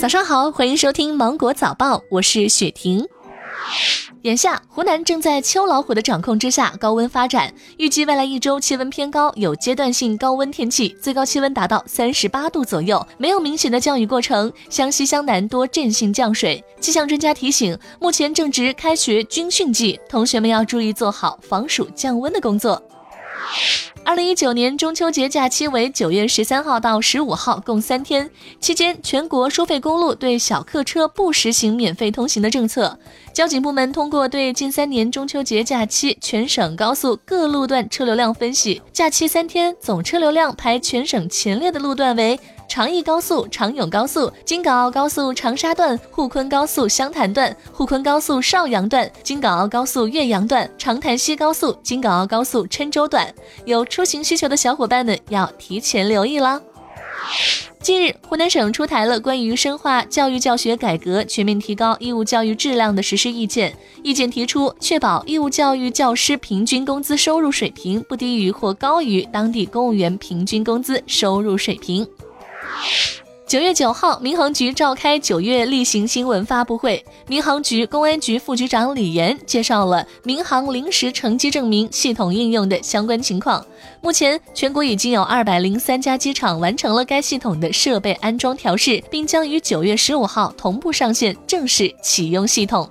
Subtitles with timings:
[0.00, 3.06] 早上好，欢迎收听《芒果早报》，我是雪婷。
[4.22, 7.52] 眼下，湖南正在秋老虎的掌控之下，高温发展。
[7.76, 14.50] 预计未来一周气温偏高，有阶段性高温天气，最高气温达到三十八度左右，没有明显的降雨过程。
[14.70, 16.64] 湘西、湘南多阵性降水。
[16.80, 22.82] 气象专家提醒，目前正值开学军训季，同学们要注意做好防暑降温的工作。
[24.04, 28.28] 二零一九年中秋节假期为九月十三号到十五号，共三天。
[28.58, 32.98] 期间，全国收费公路对小客车不实行免费通行的政策。
[33.32, 42.40] 交警部门通过对近三年中秋节假期全省高速各路段车流量分析，假期三天总车流量排全省前列的路段为。
[42.70, 53.26] 长益高速、长永高速、京港澳高速长沙段、沪昆高速湘潭段、沪昆高速邵阳段、京港澳高速岳阳段、长潭西高速、京港澳高速郴州段，
[53.64, 56.60] 有出行需求的小伙伴们要提前留意啦。
[57.82, 63.76] 近日，湖南省出台了关于深化教育教学改革、全面提高义务教育质量的实施意见。
[64.04, 72.06] 意见提出，确保义务教育教师平均工资收入水平不低于或高于当地公务员平均工资收入水平。
[73.50, 77.04] 九月九号，民航局召开九月例行新闻发布会。
[77.26, 83.66] 民航局公安局副局长李岩介绍了民航临时乘机证明系统应用的相关情况。
[84.00, 92.88] 目前，全国已经有二百零三家机场完成了该系统的设备安装调试，并将于九月十五号同步上线，正式启用系统。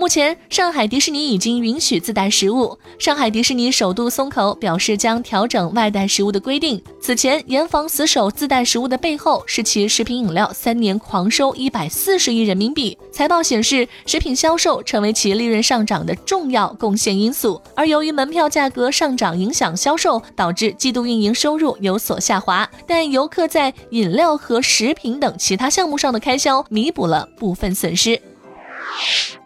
[0.00, 2.78] 目前，上海迪士尼已经允许自带食物。
[3.00, 6.80] 上海迪士尼首度松口表示将调整外带食物的规定。
[7.00, 12.96] 此前严防死守自带食物的背后，是其食品饮料三年狂收一百四十亿人民币。
[13.10, 17.60] 财报显示，食品销售成为其利润上涨的重要贡献因素。
[17.74, 22.70] 而由于门票价格上涨影响销售，导致季度运营收入有所下滑。
[22.86, 28.22] 但游客在饮料和食品等其他项目上的开销弥补了部分损失。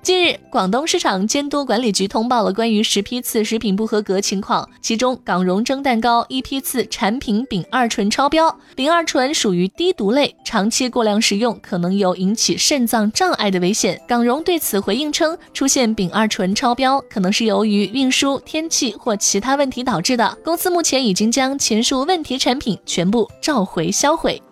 [0.02, 14.00] 近日，广东市场监督管理局通报了关于十批次食品不合格情况，其中港荣蒸蛋糕一批次产品丙二醇超标，丙二醇属于低毒类，长期过量食用可能有引起肾脏障碍的危险。
[14.08, 24.42] 港荣对此回应称，出现丙二醇超标可能是由于运输、天气或其他问题导致的，公司目前已经将前述问题产品全部召回销毁。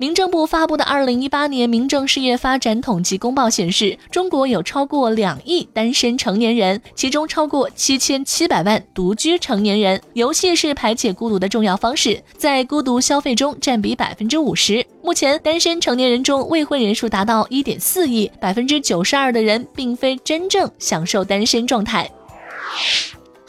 [0.00, 10.00] 民政部发布的二零一八年民政事业发展统计公报显示，中国有超过两亿单身成年人，其中超过七千七百万独居成年人。
[10.12, 14.86] 游戏是排解孤独的重要方式，在孤独消费中占比百分之五十。
[15.02, 22.08] 目前，单身成年人中未婚人数达到一点四亿，百分之九十二的人并非真正享受单身状态。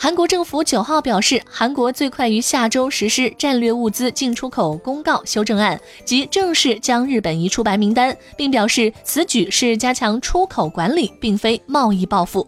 [0.02, 12.48] 韩国政府九号表示，韩国最快于下周实施战略物资进出口公告修正案，即正式将日本移出白名单，并表示此举是加强出口管理，并非贸易报复。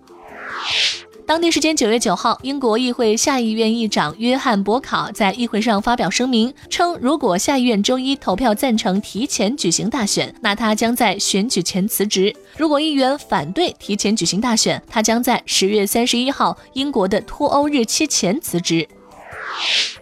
[1.31, 18.85] 当地时间九月九号，英国议会下议院议长约翰伯考在议会上发表声明称，如果下议院周一投票赞成提前举行大选，那他将在选举前辞职；如果议员反对提前举行大选，他将在十月三十一号英国的脱欧日期前辞职。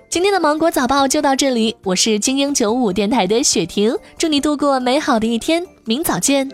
[0.09, 6.49] 今天的芒果早报就到这里，我是精英九五电台的雪婷，祝你度过美好的一天，明早见。